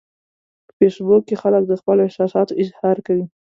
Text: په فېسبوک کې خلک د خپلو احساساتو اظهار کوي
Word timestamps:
په 0.65 0.71
فېسبوک 0.77 1.21
کې 1.27 1.35
خلک 1.41 1.63
د 1.67 1.73
خپلو 1.81 2.01
احساساتو 2.05 2.57
اظهار 2.63 2.97
کوي 3.07 3.25